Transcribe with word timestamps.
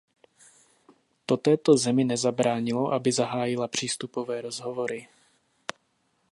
To 1.25 1.37
této 1.37 1.77
zemi 1.77 2.03
nezabránilo, 2.03 2.93
aby 2.93 3.11
zahájila 3.11 3.67
přístupové 3.67 4.41
rozhovory. 4.41 5.07